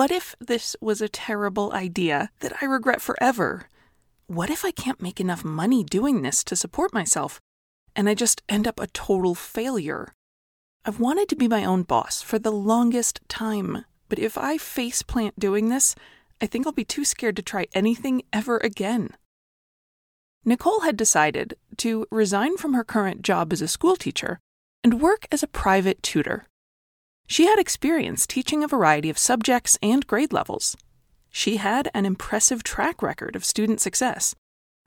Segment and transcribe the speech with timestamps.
[0.00, 3.68] What if this was a terrible idea that I regret forever?
[4.28, 7.38] What if I can't make enough money doing this to support myself
[7.94, 10.14] and I just end up a total failure?
[10.86, 15.02] I've wanted to be my own boss for the longest time, but if I face
[15.02, 15.94] plant doing this,
[16.40, 19.10] I think I'll be too scared to try anything ever again.
[20.46, 24.38] Nicole had decided to resign from her current job as a schoolteacher
[24.82, 26.46] and work as a private tutor.
[27.30, 30.76] She had experience teaching a variety of subjects and grade levels.
[31.30, 34.34] She had an impressive track record of student success.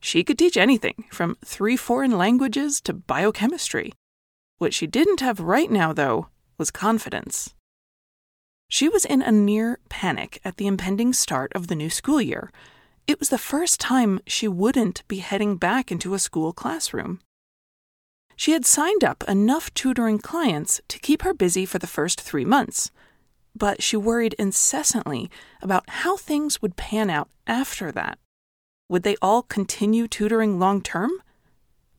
[0.00, 3.92] She could teach anything from three foreign languages to biochemistry.
[4.58, 6.26] What she didn't have right now, though,
[6.58, 7.54] was confidence.
[8.68, 12.50] She was in a near panic at the impending start of the new school year.
[13.06, 17.20] It was the first time she wouldn't be heading back into a school classroom.
[18.36, 22.44] She had signed up enough tutoring clients to keep her busy for the first three
[22.44, 22.90] months,
[23.54, 25.30] but she worried incessantly
[25.62, 28.18] about how things would pan out after that.
[28.88, 31.10] Would they all continue tutoring long term?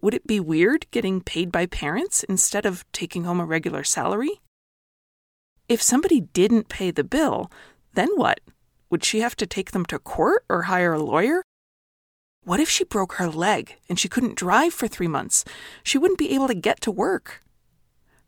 [0.02, 4.42] Would it be weird getting paid by parents instead of taking home a regular salary?
[5.68, 7.52] If somebody didn't pay the bill,
[7.94, 8.40] then what?
[8.92, 11.42] Would she have to take them to court or hire a lawyer?
[12.46, 15.44] What if she broke her leg and she couldn't drive for three months?
[15.84, 17.42] She wouldn't be able to get to work.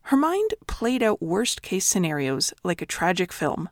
[0.09, 3.69] Her mind played out worst case scenarios like a tragic film.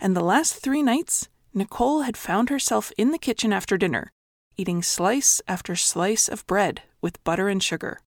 [0.00, 4.10] And the last three nights, Nicole had found herself in the kitchen after dinner,
[4.56, 8.00] eating slice after slice of bread with butter and sugar.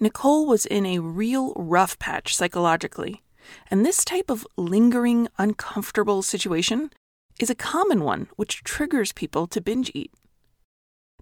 [0.00, 3.22] Nicole was in a real rough patch psychologically,
[3.70, 6.90] and this type of lingering, uncomfortable situation
[7.38, 10.10] is a common one which triggers people to binge eat.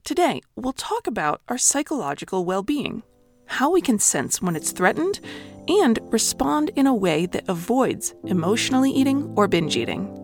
[0.04, 3.02] Today, we'll talk about our psychological well being,
[3.46, 5.20] how we can sense when it's threatened,
[5.68, 10.14] and respond in a way that avoids emotionally eating or binge eating.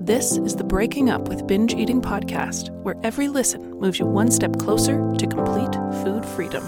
[0.00, 4.30] This is the Breaking Up with Binge Eating podcast, where every listen moves you one
[4.30, 6.62] step closer to complete food freedom.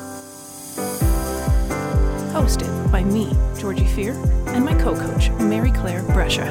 [2.32, 4.14] Hosted by me, Georgie Fear,
[4.48, 6.46] and my co coach, Mary Claire Brescia.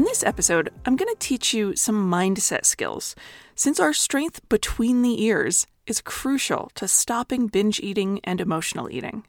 [0.00, 3.14] In this episode, I'm going to teach you some mindset skills,
[3.54, 9.26] since our strength between the ears is crucial to stopping binge eating and emotional eating.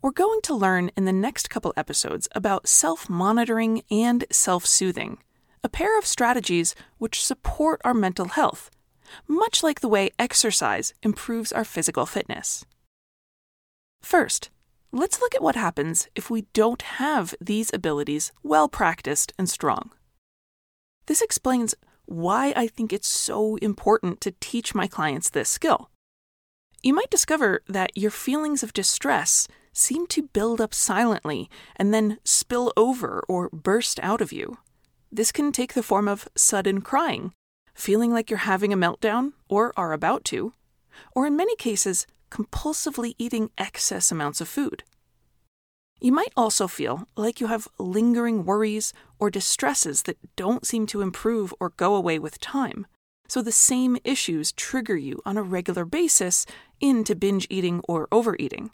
[0.00, 5.18] We're going to learn in the next couple episodes about self monitoring and self soothing,
[5.62, 8.70] a pair of strategies which support our mental health,
[9.28, 12.64] much like the way exercise improves our physical fitness.
[14.00, 14.48] First,
[14.96, 19.90] Let's look at what happens if we don't have these abilities well practiced and strong.
[21.06, 21.74] This explains
[22.04, 25.90] why I think it's so important to teach my clients this skill.
[26.80, 32.18] You might discover that your feelings of distress seem to build up silently and then
[32.22, 34.58] spill over or burst out of you.
[35.10, 37.32] This can take the form of sudden crying,
[37.74, 40.52] feeling like you're having a meltdown or are about to,
[41.16, 44.82] or in many cases, compulsively eating excess amounts of food.
[46.00, 51.00] You might also feel like you have lingering worries or distresses that don't seem to
[51.00, 52.86] improve or go away with time.
[53.28, 56.44] So the same issues trigger you on a regular basis
[56.80, 58.70] into binge eating or overeating.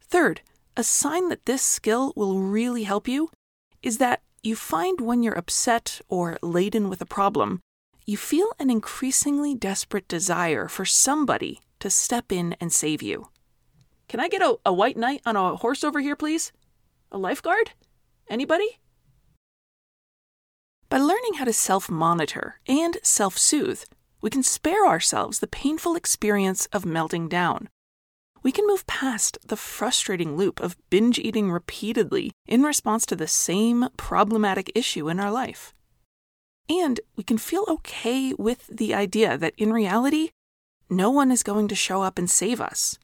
[0.00, 0.42] Third,
[0.76, 3.30] a sign that this skill will really help you
[3.82, 7.60] is that you find when you're upset or laden with a problem,
[8.06, 13.28] you feel an increasingly desperate desire for somebody to step in and save you.
[14.08, 16.50] Can I get a, a white knight on a horse over here, please?
[17.12, 17.72] A lifeguard?
[18.26, 18.78] Anybody?
[20.88, 23.82] By learning how to self monitor and self soothe,
[24.22, 27.68] we can spare ourselves the painful experience of melting down.
[28.42, 33.28] We can move past the frustrating loop of binge eating repeatedly in response to the
[33.28, 35.74] same problematic issue in our life.
[36.66, 40.30] And we can feel okay with the idea that in reality,
[40.88, 42.98] no one is going to show up and save us.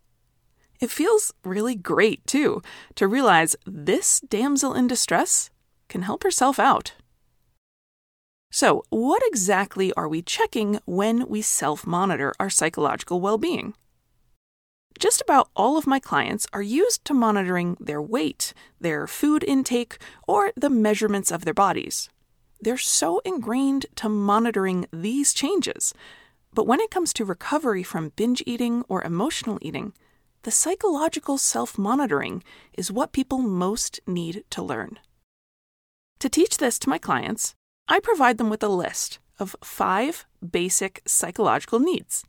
[0.80, 2.62] It feels really great, too,
[2.94, 5.50] to realize this damsel in distress
[5.88, 6.94] can help herself out.
[8.50, 13.74] So, what exactly are we checking when we self monitor our psychological well being?
[14.98, 19.98] Just about all of my clients are used to monitoring their weight, their food intake,
[20.26, 22.10] or the measurements of their bodies.
[22.60, 25.94] They're so ingrained to monitoring these changes
[26.54, 29.92] but when it comes to recovery from binge eating or emotional eating,
[30.42, 32.42] the psychological self monitoring
[32.72, 34.98] is what people most need to learn.
[36.20, 37.54] To teach this to my clients,
[37.88, 42.24] I provide them with a list of five basic psychological needs.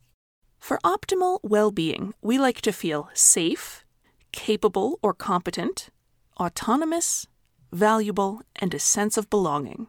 [0.58, 3.84] For optimal well being, we like to feel safe,
[4.32, 5.88] capable or competent,
[6.38, 7.26] autonomous,
[7.72, 9.88] valuable, and a sense of belonging.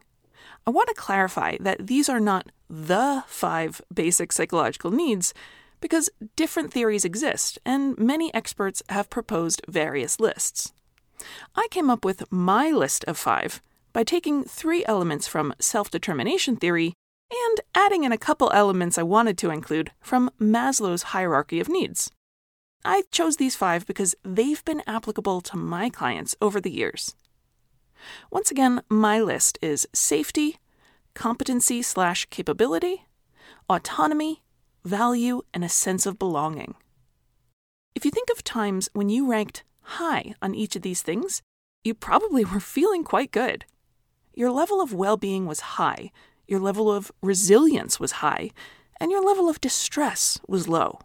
[0.66, 5.34] I want to clarify that these are not the five basic psychological needs
[5.80, 10.72] because different theories exist and many experts have proposed various lists.
[11.54, 13.60] I came up with my list of five
[13.92, 16.94] by taking three elements from self determination theory
[17.30, 22.10] and adding in a couple elements I wanted to include from Maslow's hierarchy of needs.
[22.84, 27.14] I chose these five because they've been applicable to my clients over the years.
[28.30, 30.58] Once again, my list is safety,
[31.14, 33.06] competency slash capability,
[33.68, 34.42] autonomy,
[34.84, 36.74] value, and a sense of belonging.
[37.94, 41.42] If you think of times when you ranked high on each of these things,
[41.84, 43.64] you probably were feeling quite good.
[44.34, 46.10] Your level of well being was high,
[46.46, 48.50] your level of resilience was high,
[49.00, 50.98] and your level of distress was low.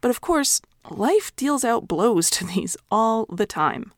[0.00, 0.60] But of course,
[0.90, 3.92] life deals out blows to these all the time.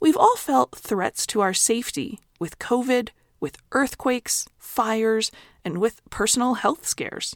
[0.00, 3.08] We've all felt threats to our safety with COVID,
[3.40, 5.30] with earthquakes, fires,
[5.64, 7.34] and with personal health scares.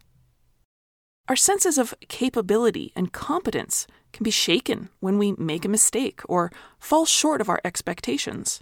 [1.28, 6.52] Our senses of capability and competence can be shaken when we make a mistake or
[6.78, 8.60] fall short of our expectations.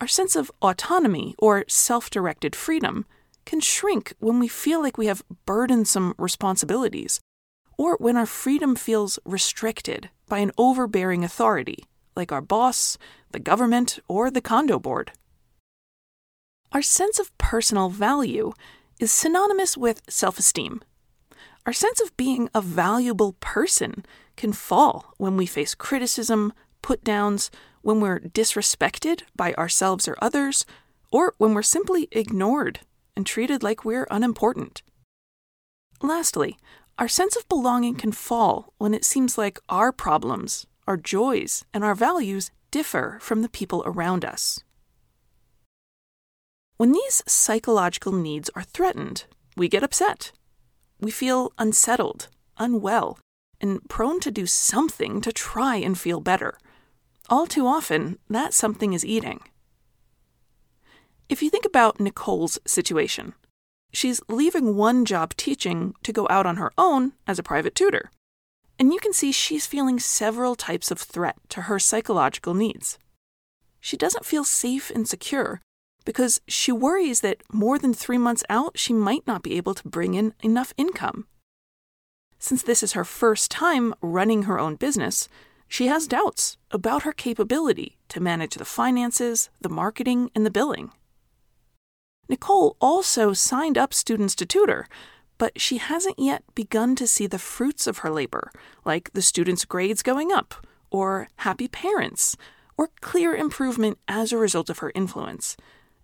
[0.00, 3.04] Our sense of autonomy or self directed freedom
[3.44, 7.20] can shrink when we feel like we have burdensome responsibilities
[7.76, 11.84] or when our freedom feels restricted by an overbearing authority,
[12.18, 12.98] like our boss,
[13.32, 15.12] the government, or the condo board.
[16.72, 18.52] Our sense of personal value
[19.00, 20.82] is synonymous with self esteem.
[21.64, 24.04] Our sense of being a valuable person
[24.36, 27.50] can fall when we face criticism, put downs,
[27.82, 30.66] when we're disrespected by ourselves or others,
[31.10, 32.80] or when we're simply ignored
[33.16, 34.82] and treated like we're unimportant.
[36.02, 36.58] Lastly,
[36.98, 41.84] our sense of belonging can fall when it seems like our problems, our joys, and
[41.84, 44.64] our values differ from the people around us.
[46.78, 49.24] When these psychological needs are threatened,
[49.56, 50.32] we get upset.
[50.98, 53.18] We feel unsettled, unwell,
[53.60, 56.58] and prone to do something to try and feel better.
[57.28, 59.40] All too often, that something is eating.
[61.28, 63.34] If you think about Nicole's situation,
[63.92, 68.10] She's leaving one job teaching to go out on her own as a private tutor.
[68.78, 72.98] And you can see she's feeling several types of threat to her psychological needs.
[73.80, 75.60] She doesn't feel safe and secure
[76.04, 79.88] because she worries that more than three months out, she might not be able to
[79.88, 81.26] bring in enough income.
[82.38, 85.28] Since this is her first time running her own business,
[85.68, 90.92] she has doubts about her capability to manage the finances, the marketing, and the billing.
[92.28, 94.88] Nicole also signed up students to tutor,
[95.38, 98.50] but she hasn't yet begun to see the fruits of her labor,
[98.84, 102.36] like the students' grades going up, or happy parents,
[102.76, 105.56] or clear improvement as a result of her influence.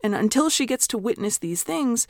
[0.03, 2.07] And until she gets to witness these things,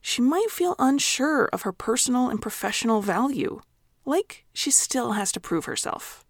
[0.00, 3.60] she might feel unsure of her personal and professional value,
[4.04, 6.24] like she still has to prove herself.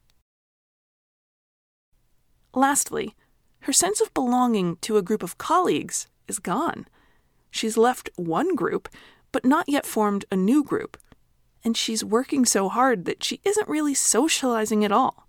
[2.54, 3.14] Lastly,
[3.60, 6.86] her sense of belonging to a group of colleagues is gone.
[7.50, 8.88] She's left one group,
[9.32, 10.96] but not yet formed a new group.
[11.64, 15.28] And she's working so hard that she isn't really socializing at all.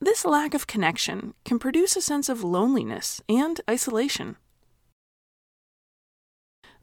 [0.00, 4.36] This lack of connection can produce a sense of loneliness and isolation.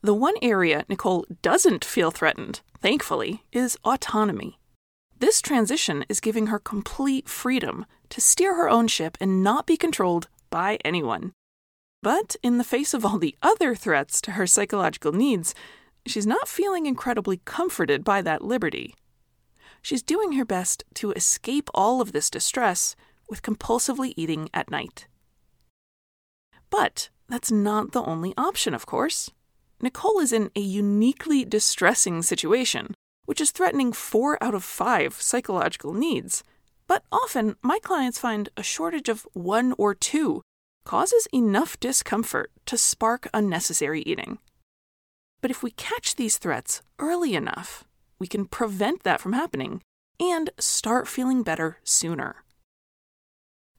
[0.02, 4.60] The one area Nicole doesn't feel threatened, thankfully, is autonomy.
[5.20, 9.78] This transition is giving her complete freedom to steer her own ship and not be
[9.78, 11.34] controlled by anyone.
[12.02, 15.54] But in the face of all the other threats to her psychological needs,
[16.06, 18.96] she's not feeling incredibly comforted by that liberty.
[19.82, 22.96] She's doing her best to escape all of this distress
[23.30, 25.08] with compulsively eating at night.
[26.70, 29.30] But that's not the only option, of course.
[29.82, 32.94] Nicole is in a uniquely distressing situation,
[33.26, 36.44] which is threatening four out of five psychological needs.
[36.88, 40.42] But often, my clients find a shortage of one or two
[40.84, 44.40] causes enough discomfort to spark unnecessary eating.
[45.42, 47.84] But if we catch these threats early enough,
[48.20, 49.82] we can prevent that from happening
[50.20, 52.44] and start feeling better sooner.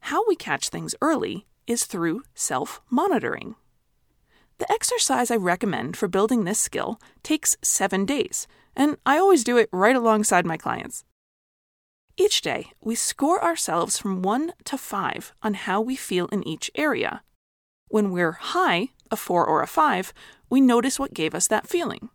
[0.00, 3.54] How we catch things early is through self monitoring.
[4.58, 9.56] The exercise I recommend for building this skill takes seven days, and I always do
[9.56, 11.04] it right alongside my clients.
[12.16, 16.70] Each day, we score ourselves from 1 to 5 on how we feel in each
[16.74, 17.22] area.
[17.88, 20.12] When we're high, a 4 or a 5,
[20.50, 22.08] we notice what gave us that feeling.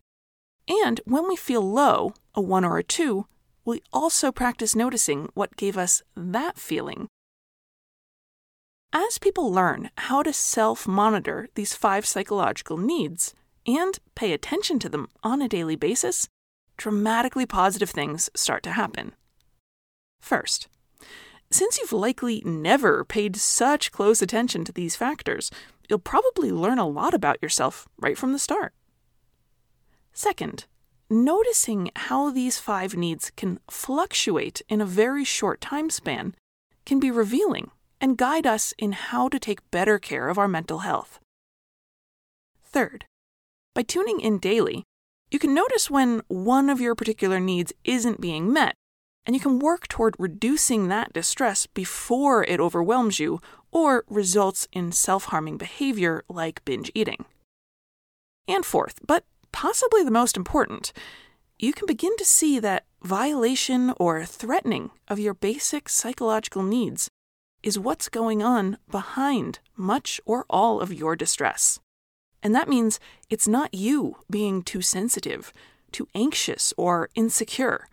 [0.67, 3.25] And when we feel low, a 1 or a 2,
[3.63, 7.07] we also practice noticing what gave us that feeling.
[8.93, 13.33] As people learn how to self monitor these five psychological needs
[13.65, 16.29] and pay attention to them on a daily basis,
[16.77, 19.13] dramatically positive things start to happen.
[20.21, 20.67] First,
[21.51, 25.51] since you've likely never paid such close attention to these factors,
[25.88, 28.74] you'll probably learn a lot about yourself right from the start.
[30.13, 30.65] Second,
[31.10, 36.36] noticing how these five needs can fluctuate in a very short time span
[36.86, 40.79] can be revealing and guide us in how to take better care of our mental
[40.79, 41.20] health.
[42.63, 43.06] Third,
[43.74, 44.84] by tuning in daily,
[45.32, 48.75] you can notice when one of your particular needs isn't being met,
[49.25, 54.91] and you can work toward reducing that distress before it overwhelms you or results in
[54.91, 57.25] self harming behavior like binge eating.
[58.47, 60.93] And fourth, but possibly the most important,
[61.59, 67.09] you can begin to see that violation or threatening of your basic psychological needs
[67.63, 71.79] is what's going on behind much or all of your distress.
[72.43, 75.51] And that means it's not you being too sensitive,
[75.91, 77.88] too anxious, or insecure.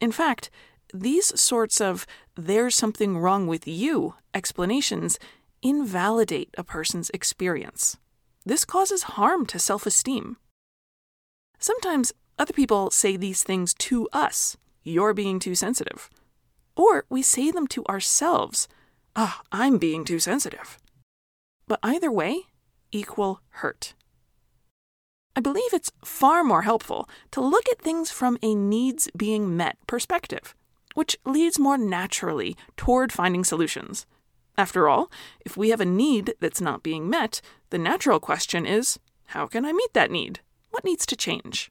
[0.00, 0.50] In fact,
[0.92, 2.06] these sorts of
[2.36, 5.18] there's something wrong with you explanations
[5.62, 7.96] invalidate a person's experience.
[8.44, 10.36] This causes harm to self esteem.
[11.58, 16.08] Sometimes other people say these things to us you're being too sensitive.
[16.76, 18.68] Or we say them to ourselves
[19.16, 20.78] ah, oh, I'm being too sensitive.
[21.66, 22.42] But either way,
[22.92, 23.94] equal hurt.
[25.36, 29.76] I believe it's far more helpful to look at things from a needs being met
[29.86, 30.54] perspective,
[30.94, 34.06] which leads more naturally toward finding solutions.
[34.56, 35.10] After all,
[35.44, 39.64] if we have a need that's not being met, the natural question is how can
[39.64, 40.40] I meet that need?
[40.70, 41.70] What needs to change?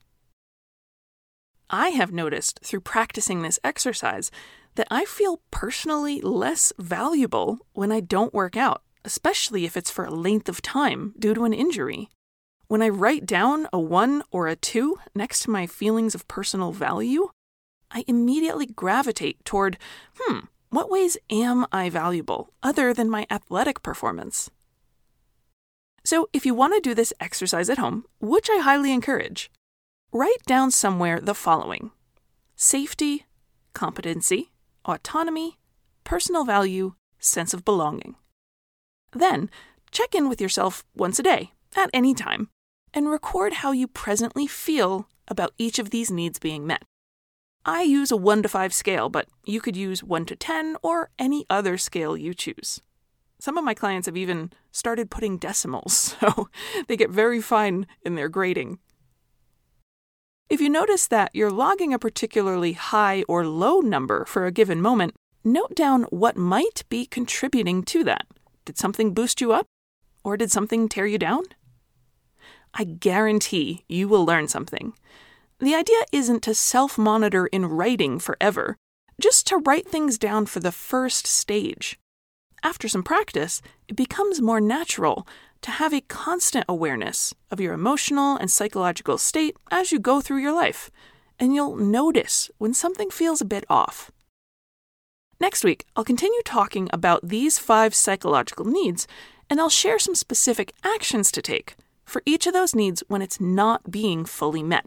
[1.68, 4.30] I have noticed through practicing this exercise
[4.74, 10.04] that I feel personally less valuable when I don't work out, especially if it's for
[10.04, 12.08] a length of time due to an injury.
[12.66, 16.72] When I write down a 1 or a 2 next to my feelings of personal
[16.72, 17.28] value,
[17.90, 19.78] I immediately gravitate toward,
[20.18, 24.50] hmm, what ways am I valuable other than my athletic performance?
[26.04, 29.50] So, if you want to do this exercise at home, which I highly encourage,
[30.12, 31.90] write down somewhere the following
[32.56, 33.26] safety,
[33.72, 34.50] competency,
[34.84, 35.58] autonomy,
[36.04, 38.16] personal value, sense of belonging.
[39.12, 39.50] Then,
[39.90, 42.48] check in with yourself once a day, at any time,
[42.92, 46.82] and record how you presently feel about each of these needs being met.
[47.64, 51.10] I use a 1 to 5 scale, but you could use 1 to 10 or
[51.18, 52.80] any other scale you choose.
[53.38, 56.48] Some of my clients have even started putting decimals, so
[56.88, 58.78] they get very fine in their grading.
[60.48, 64.82] If you notice that you're logging a particularly high or low number for a given
[64.82, 65.14] moment,
[65.44, 68.26] note down what might be contributing to that.
[68.64, 69.66] Did something boost you up?
[70.24, 71.44] Or did something tear you down?
[72.74, 74.92] I guarantee you will learn something.
[75.60, 78.78] The idea isn't to self monitor in writing forever,
[79.20, 82.00] just to write things down for the first stage.
[82.62, 85.28] After some practice, it becomes more natural
[85.60, 90.38] to have a constant awareness of your emotional and psychological state as you go through
[90.38, 90.90] your life,
[91.38, 94.10] and you'll notice when something feels a bit off.
[95.40, 99.06] Next week, I'll continue talking about these five psychological needs,
[99.50, 101.76] and I'll share some specific actions to take
[102.06, 104.86] for each of those needs when it's not being fully met.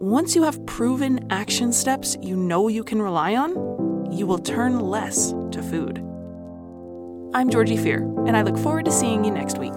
[0.00, 4.80] Once you have proven action steps you know you can rely on, you will turn
[4.80, 5.98] less to food.
[7.34, 9.74] I'm Georgie Fear, and I look forward to seeing you next week.